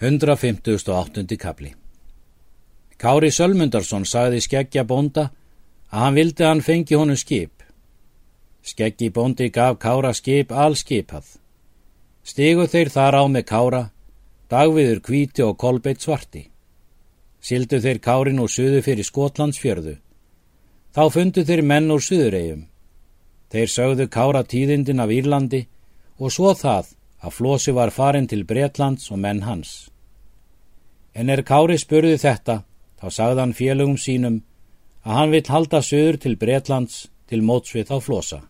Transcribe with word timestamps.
158. 0.00 1.36
kapli 1.38 1.70
Kári 2.98 3.28
Sölmundarsson 3.30 4.02
sagði 4.02 4.40
skeggja 4.42 4.82
bónda 4.82 5.28
að 5.92 6.00
hann 6.02 6.16
vildi 6.16 6.42
að 6.42 6.48
hann 6.50 6.62
fengi 6.66 6.98
honum 6.98 7.16
skip. 7.16 7.62
Skeggi 8.62 9.12
bóndi 9.14 9.52
gaf 9.54 9.78
Kára 9.78 10.10
skip 10.12 10.50
allskipað. 10.50 11.28
Stigu 12.26 12.66
þeir 12.66 12.90
þar 12.90 13.18
á 13.22 13.24
með 13.30 13.46
Kára, 13.52 13.82
dagviður 14.50 15.00
kvíti 15.00 15.46
og 15.46 15.54
kolbeitt 15.62 16.02
svarti. 16.02 16.42
Sildu 17.38 17.78
þeir 17.78 18.02
Kárin 18.02 18.42
úr 18.42 18.50
suðu 18.50 18.82
fyrir 18.82 19.06
Skotlandsfjörðu. 19.06 19.94
Þá 20.90 21.04
fundu 21.14 21.46
þeir 21.46 21.62
menn 21.62 21.90
úr 21.94 22.02
suðuregjum. 22.02 22.66
Þeir 23.46 23.70
sögðu 23.70 24.10
Kára 24.10 24.42
tíðindin 24.42 25.06
af 25.06 25.14
Írlandi 25.14 25.68
og 26.18 26.34
svo 26.34 26.50
það 26.58 26.96
að 27.24 27.36
Flósi 27.38 27.72
var 27.72 27.90
farin 27.90 28.28
til 28.28 28.44
Bretlands 28.44 29.10
og 29.10 29.20
menn 29.24 29.42
hans. 29.48 29.88
En 31.14 31.30
er 31.30 31.44
Kári 31.46 31.78
spurði 31.80 32.18
þetta, 32.20 32.62
þá 33.00 33.06
sagðan 33.18 33.54
félögum 33.56 33.96
sínum 33.96 34.42
að 35.04 35.16
hann 35.18 35.32
vill 35.32 35.46
halda 35.48 35.80
söður 35.84 36.18
til 36.20 36.36
Bretlands 36.36 37.06
til 37.30 37.40
mótsvið 37.44 37.92
á 37.92 37.98
Flósa. 38.04 38.40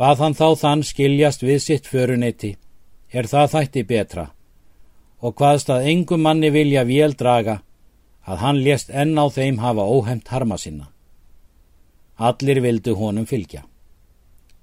Bað 0.00 0.24
hann 0.24 0.38
þá 0.38 0.48
þann 0.62 0.84
skiljast 0.88 1.44
við 1.44 1.60
sitt 1.66 1.90
förunetti, 1.90 2.54
er 3.12 3.28
það 3.28 3.52
þætti 3.56 3.82
betra, 3.88 4.24
og 5.20 5.36
hvaðst 5.36 5.68
að 5.70 5.88
engum 5.92 6.24
manni 6.24 6.50
vilja 6.50 6.86
vél 6.88 7.12
draga, 7.18 7.60
að 8.24 8.40
hann 8.44 8.62
lést 8.64 8.90
enn 8.90 9.18
á 9.18 9.26
þeim 9.28 9.60
hafa 9.60 9.84
óhemt 9.84 10.32
harma 10.32 10.56
sinna. 10.56 10.88
Allir 12.16 12.62
vildu 12.62 12.94
honum 12.96 13.26
fylgja. 13.26 13.66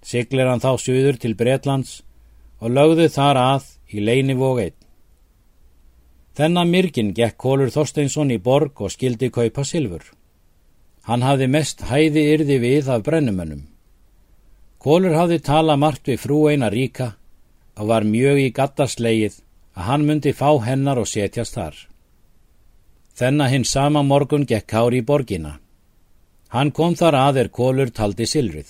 Siglir 0.02 0.48
hann 0.48 0.64
þá 0.64 0.80
söður 0.80 1.20
til 1.20 1.36
Bretlands 1.36 2.00
og 2.60 2.76
lögðu 2.76 3.08
þar 3.12 3.40
að 3.42 3.68
í 3.90 4.04
leinivóg 4.04 4.62
einn. 4.66 4.78
Þennan 6.40 6.72
myrkin 6.72 7.12
gekk 7.16 7.36
Kólur 7.42 7.72
Þorsteinsson 7.74 8.32
í 8.32 8.40
borg 8.40 8.80
og 8.80 8.94
skildi 8.94 9.28
kaupa 9.32 9.66
silfur. 9.68 10.06
Hann 11.04 11.26
hafði 11.26 11.48
mest 11.52 11.82
hæði 11.90 12.24
yrði 12.36 12.58
við 12.64 12.90
af 12.94 13.04
brennumönnum. 13.04 13.66
Kólur 14.80 15.18
hafði 15.18 15.40
tala 15.44 15.76
margt 15.76 16.08
við 16.08 16.22
frú 16.24 16.46
eina 16.48 16.70
ríka 16.72 17.14
og 17.76 17.90
var 17.92 18.08
mjög 18.08 18.40
í 18.46 18.50
gattaslegið 18.56 19.40
að 19.76 19.88
hann 19.90 20.06
myndi 20.08 20.36
fá 20.36 20.52
hennar 20.64 21.00
og 21.00 21.08
setjast 21.08 21.58
þar. 21.58 21.76
Þennan 23.20 23.52
hinn 23.52 23.66
sama 23.68 24.04
morgun 24.04 24.46
gekk 24.48 24.68
Kári 24.72 25.02
í 25.02 25.08
borgina. 25.10 25.58
Hann 26.56 26.72
kom 26.72 26.96
þar 26.96 27.18
að 27.20 27.42
er 27.44 27.50
Kólur 27.52 27.92
taldi 27.92 28.28
silfrið. 28.28 28.70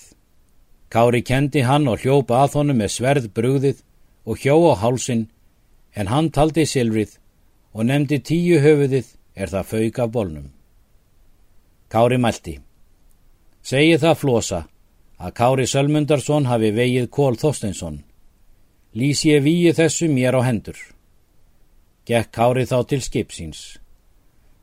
Kári 0.90 1.22
kendi 1.22 1.62
hann 1.62 1.86
og 1.88 2.02
hljópa 2.02 2.42
að 2.42 2.58
honum 2.58 2.82
með 2.82 2.94
sverð 2.96 3.30
brugðið 3.36 3.84
og 4.30 4.38
hjó 4.38 4.54
á 4.70 4.74
hálsin 4.78 5.26
en 5.98 6.06
hann 6.06 6.30
taldi 6.30 6.62
silfrið 6.66 7.16
og 7.74 7.86
nefndi 7.86 8.20
tíu 8.22 8.60
höfuðið 8.62 9.08
er 9.34 9.50
það 9.50 9.70
fauk 9.70 9.98
af 9.98 10.12
bolnum. 10.14 10.48
Kári 11.90 12.18
mælti. 12.22 12.60
Segji 13.62 13.98
það 13.98 14.20
flosa 14.22 14.60
að 15.18 15.34
Kári 15.40 15.66
Sölmundarsson 15.66 16.46
hafi 16.46 16.70
vegið 16.78 17.10
Kól 17.10 17.36
Þorsteinsson. 17.42 17.98
Lýs 18.94 19.24
ég 19.26 19.42
víi 19.42 19.74
þessu 19.74 20.06
mér 20.08 20.38
á 20.38 20.46
hendur. 20.46 20.78
Gekk 22.06 22.30
Kári 22.30 22.64
þá 22.70 22.78
til 22.86 23.02
skipsins. 23.02 23.78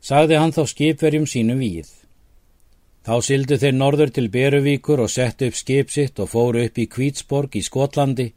Sagði 0.00 0.40
hann 0.40 0.56
þá 0.56 0.64
skipverjum 0.72 1.28
sínum 1.28 1.60
víið. 1.60 1.92
Þá 3.04 3.14
sildu 3.24 3.56
þeir 3.60 3.76
norður 3.76 4.10
til 4.16 4.28
Beruvíkur 4.32 5.04
og 5.04 5.12
settu 5.12 5.48
upp 5.48 5.56
skip 5.56 5.92
sitt 5.92 6.18
og 6.20 6.32
fóru 6.32 6.64
upp 6.64 6.78
í 6.78 6.88
Kvítsborg 6.88 7.56
í 7.56 7.62
Skotlandi 7.64 8.32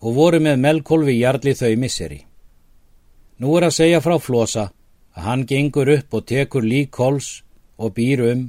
og 0.00 0.14
voru 0.14 0.40
með 0.40 0.60
melkolvi 0.60 1.18
jarli 1.18 1.54
þau 1.56 1.76
misseri. 1.80 2.20
Nú 3.40 3.56
er 3.56 3.68
að 3.68 3.76
segja 3.78 4.02
frá 4.04 4.16
Flosa 4.20 4.70
að 5.16 5.24
hann 5.28 5.46
gengur 5.48 5.90
upp 5.92 6.14
og 6.14 6.26
tekur 6.28 6.64
lík 6.64 6.90
kols 6.90 7.42
og 7.76 7.94
býr 7.96 8.24
um 8.32 8.44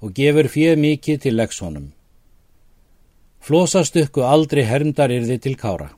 og 0.00 0.12
gefur 0.16 0.48
fjöð 0.52 0.80
mikið 0.80 1.20
til 1.22 1.38
leksónum. 1.40 1.86
Flosa 3.40 3.84
stukku 3.84 4.24
aldrei 4.26 4.64
hermdar 4.66 5.12
yrði 5.12 5.38
til 5.38 5.56
kára. 5.56 5.92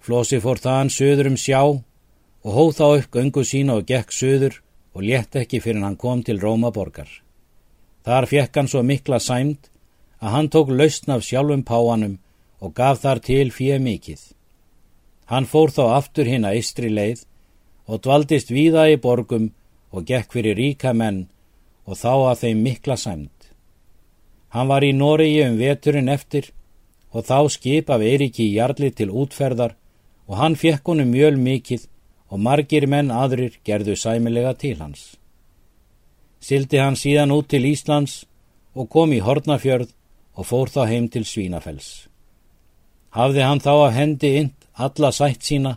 Flosi 0.00 0.38
fór 0.40 0.60
þaðan 0.62 0.92
söður 0.94 1.32
um 1.32 1.36
sjá 1.36 1.60
og 1.64 2.52
hóð 2.56 2.70
þá 2.78 2.86
upp 2.88 3.10
göngu 3.16 3.44
sína 3.44 3.78
og 3.80 3.88
gekk 3.88 4.14
söður 4.14 4.60
og 4.94 5.02
létt 5.04 5.36
ekki 5.36 5.60
fyrir 5.60 5.82
hann 5.84 5.96
kom 5.96 6.22
til 6.22 6.40
Róma 6.40 6.70
borgar. 6.72 7.10
Þar 8.04 8.28
fjekk 8.30 8.56
hann 8.56 8.70
svo 8.70 8.82
mikla 8.82 9.18
sæmt 9.20 9.68
að 10.22 10.32
hann 10.34 10.48
tók 10.48 10.70
lausn 10.72 11.12
af 11.12 11.26
sjálfum 11.26 11.64
páanum 11.66 12.18
og 12.60 12.74
gaf 12.74 13.02
þar 13.04 13.22
til 13.22 13.50
fyrir 13.54 13.82
mikið. 13.82 14.20
Hann 15.30 15.46
fór 15.46 15.70
þá 15.70 15.84
aftur 15.98 16.28
hinn 16.28 16.46
að 16.48 16.60
istri 16.62 16.90
leið 16.90 17.24
og 17.88 18.02
dvaldist 18.04 18.52
víða 18.52 18.88
í 18.92 18.96
borgum 19.00 19.50
og 19.92 20.06
gekk 20.08 20.32
fyrir 20.36 20.56
ríka 20.56 20.92
menn 20.92 21.26
og 21.88 21.96
þá 21.96 22.12
að 22.30 22.40
þeim 22.42 22.62
mikla 22.64 22.96
sæmt. 22.96 23.50
Hann 24.48 24.68
var 24.68 24.84
í 24.84 24.94
Noregi 24.96 25.44
um 25.44 25.58
veturinn 25.60 26.08
eftir 26.08 26.50
og 27.12 27.24
þá 27.28 27.48
skip 27.52 27.90
af 27.90 28.04
Eiriki 28.04 28.48
í 28.48 28.56
jarli 28.56 28.90
til 28.92 29.10
útferðar 29.12 29.76
og 30.28 30.36
hann 30.40 30.56
fjekk 30.56 30.92
honum 30.92 31.12
mjöl 31.12 31.36
mikið 31.40 31.86
og 32.28 32.42
margir 32.44 32.86
menn 32.88 33.12
aðrir 33.12 33.56
gerðu 33.64 33.96
sæmilega 33.96 34.52
til 34.56 34.76
hans. 34.80 35.16
Sildi 36.40 36.80
hann 36.80 36.96
síðan 36.96 37.32
út 37.34 37.48
til 37.48 37.64
Íslands 37.68 38.24
og 38.74 38.88
kom 38.92 39.12
í 39.12 39.24
Hortnafjörð 39.24 39.92
og 40.38 40.46
fór 40.46 40.70
þá 40.70 40.84
heim 40.86 41.08
til 41.08 41.24
Svínafells. 41.24 42.07
Hafði 43.16 43.44
hann 43.46 43.62
þá 43.64 43.72
að 43.72 43.96
hendi 43.96 44.30
int 44.42 44.68
alla 44.74 45.10
sætt 45.14 45.46
sína 45.46 45.76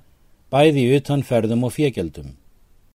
bæði 0.52 0.90
utan 0.97 1.24
ferðum 1.24 1.66
og 1.68 1.75
fjegjaldum. 1.78 2.36